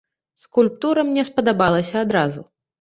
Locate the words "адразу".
2.05-2.51